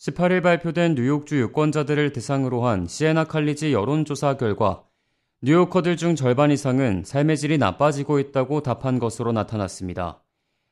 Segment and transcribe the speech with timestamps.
[0.00, 4.82] 18일 발표된 뉴욕주 유권자들을 대상으로 한 시에나 칼리지 여론조사 결과
[5.42, 10.24] 뉴요커들 중 절반 이상은 삶의 질이 나빠지고 있다고 답한 것으로 나타났습니다.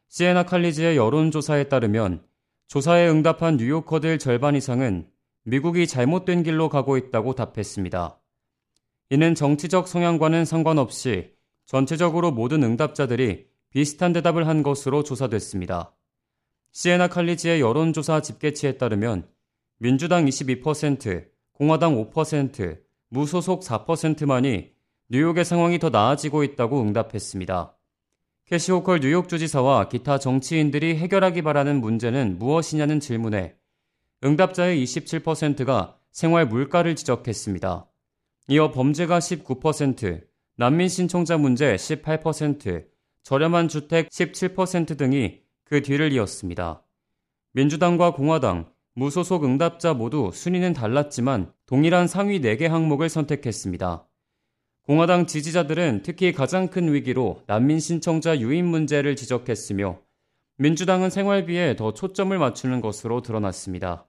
[0.08, 2.24] 시에나 칼리지의 여론조사에 따르면
[2.68, 5.06] 조사에 응답한 뉴요커들 절반 이상은
[5.44, 8.18] 미국이 잘못된 길로 가고 있다고 답했습니다.
[9.10, 11.34] 이는 정치적 성향과는 상관없이
[11.66, 15.97] 전체적으로 모든 응답자들이 비슷한 대답을 한 것으로 조사됐습니다.
[16.72, 19.28] 시에나 칼리지의 여론조사 집계치에 따르면
[19.78, 24.72] 민주당 22%, 공화당 5%, 무소속 4%만이
[25.08, 27.74] 뉴욕의 상황이 더 나아지고 있다고 응답했습니다.
[28.46, 33.56] 캐시 호컬 뉴욕 주지사와 기타 정치인들이 해결하기 바라는 문제는 무엇이냐는 질문에
[34.24, 37.86] 응답자의 27%가 생활 물가를 지적했습니다.
[38.48, 42.86] 이어 범죄가 19%, 난민 신청자 문제 18%,
[43.22, 46.82] 저렴한 주택 17% 등이 그 뒤를 이었습니다.
[47.52, 54.06] 민주당과 공화당, 무소속 응답자 모두 순위는 달랐지만 동일한 상위 4개 항목을 선택했습니다.
[54.82, 60.00] 공화당 지지자들은 특히 가장 큰 위기로 난민 신청자 유인 문제를 지적했으며
[60.56, 64.08] 민주당은 생활비에 더 초점을 맞추는 것으로 드러났습니다.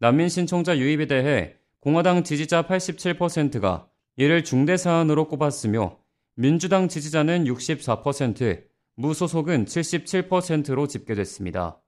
[0.00, 5.96] 난민 신청자 유입에 대해 공화당 지지자 87%가 이를 중대 사안으로 꼽았으며
[6.34, 8.67] 민주당 지지자는 64%,
[9.00, 11.80] 무소속은 77%로 집계됐습니다.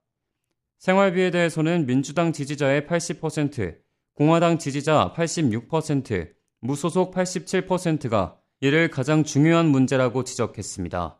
[0.77, 3.75] 생활비에 대해서는 민주당 지지자의 80%,
[4.13, 6.31] 공화당 지지자 86%,
[6.61, 11.19] 무소속 87%가 이를 가장 중요한 문제라고 지적했습니다.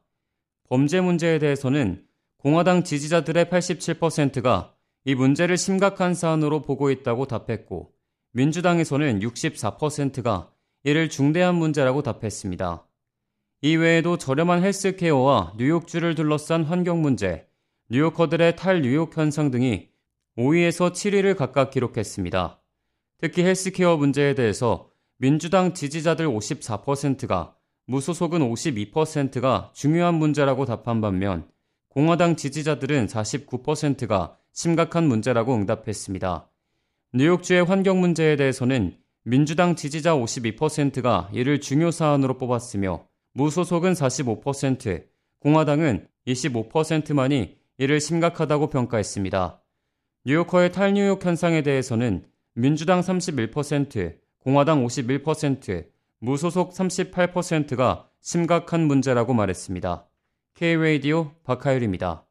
[0.70, 2.06] 범죄 문제에 대해서는
[2.38, 7.92] 공화당 지지자들의 87%가 이 문제를 심각한 사안으로 보고 있다고 답했고,
[8.32, 10.54] 민주당에서는 64%가
[10.86, 12.88] 이를 중대한 문제라고 답했습니다.
[13.64, 17.46] 이 외에도 저렴한 헬스케어와 뉴욕주를 둘러싼 환경 문제,
[17.92, 19.90] 뉴요커들의 탈뉴욕 현상 등이
[20.36, 22.60] 5위에서 7위를 각각 기록했습니다.
[23.20, 24.90] 특히 헬스케어 문제에 대해서
[25.20, 31.48] 민주당 지지자들 54%가 무소속은 52%가 중요한 문제라고 답한 반면
[31.90, 36.50] 공화당 지지자들은 49%가 심각한 문제라고 응답했습니다.
[37.14, 45.06] 뉴욕주의 환경 문제에 대해서는 민주당 지지자 52%가 이를 중요 사안으로 뽑았으며 무소속은 45%,
[45.40, 49.62] 공화당은 25%만이 이를 심각하다고 평가했습니다.
[50.26, 55.88] 뉴요커의 탈뉴욕 현상에 대해서는 민주당 31%, 공화당 51%,
[56.20, 60.08] 무소속 38%가 심각한 문제라고 말했습니다.
[60.54, 62.28] K-Radio 박하율입니다.